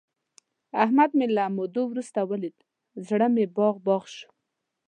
[0.83, 2.57] احمد مې له مودو ورسته ولید،
[3.07, 4.29] زړه مې باغ باغ شو.